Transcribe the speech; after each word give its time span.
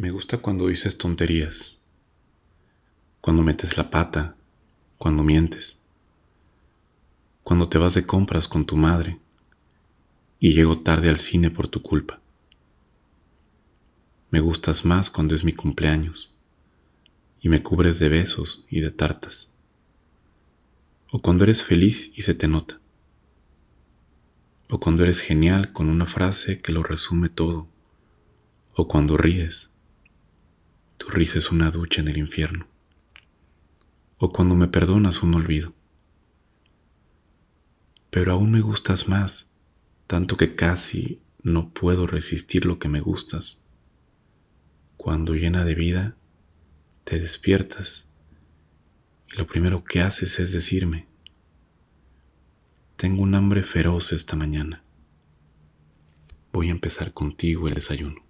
Me 0.00 0.10
gusta 0.10 0.38
cuando 0.38 0.68
dices 0.68 0.96
tonterías, 0.96 1.84
cuando 3.20 3.42
metes 3.42 3.76
la 3.76 3.90
pata, 3.90 4.34
cuando 4.96 5.22
mientes, 5.22 5.82
cuando 7.42 7.68
te 7.68 7.76
vas 7.76 7.92
de 7.92 8.06
compras 8.06 8.48
con 8.48 8.64
tu 8.64 8.78
madre. 8.78 9.20
Y 10.38 10.54
llego 10.54 10.78
tarde 10.78 11.10
al 11.10 11.18
cine 11.18 11.50
por 11.50 11.68
tu 11.68 11.82
culpa. 11.82 12.18
Me 14.30 14.40
gustas 14.40 14.86
más 14.86 15.10
cuando 15.10 15.34
es 15.34 15.44
mi 15.44 15.52
cumpleaños. 15.52 16.34
Y 17.42 17.50
me 17.50 17.62
cubres 17.62 17.98
de 17.98 18.08
besos 18.08 18.64
y 18.70 18.80
de 18.80 18.92
tartas, 18.92 19.52
o 21.12 21.20
cuando 21.20 21.44
eres 21.44 21.62
feliz 21.62 22.10
y 22.16 22.22
se 22.22 22.32
te 22.32 22.48
nota, 22.48 22.80
o 24.70 24.80
cuando 24.80 25.02
eres 25.02 25.20
genial 25.20 25.74
con 25.74 25.90
una 25.90 26.06
frase 26.06 26.62
que 26.62 26.72
lo 26.72 26.82
resume 26.82 27.28
todo, 27.28 27.68
o 28.72 28.88
cuando 28.88 29.18
ríes 29.18 29.70
tu 31.10 31.16
risa 31.16 31.38
es 31.38 31.50
una 31.50 31.70
ducha 31.70 32.00
en 32.00 32.08
el 32.08 32.18
infierno. 32.18 32.68
O 34.18 34.30
cuando 34.30 34.54
me 34.54 34.68
perdonas 34.68 35.22
un 35.22 35.34
olvido. 35.34 35.74
Pero 38.10 38.32
aún 38.32 38.52
me 38.52 38.60
gustas 38.60 39.08
más, 39.08 39.50
tanto 40.06 40.36
que 40.36 40.54
casi 40.54 41.20
no 41.42 41.70
puedo 41.70 42.06
resistir 42.06 42.64
lo 42.64 42.78
que 42.78 42.88
me 42.88 43.00
gustas. 43.00 43.64
Cuando 44.96 45.34
llena 45.34 45.64
de 45.64 45.74
vida, 45.74 46.16
te 47.04 47.18
despiertas 47.18 48.06
y 49.32 49.36
lo 49.36 49.46
primero 49.46 49.84
que 49.84 50.02
haces 50.02 50.38
es 50.38 50.52
decirme, 50.52 51.06
tengo 52.96 53.22
un 53.22 53.34
hambre 53.34 53.62
feroz 53.62 54.12
esta 54.12 54.36
mañana. 54.36 54.84
Voy 56.52 56.68
a 56.68 56.72
empezar 56.72 57.12
contigo 57.12 57.68
el 57.68 57.74
desayuno. 57.74 58.29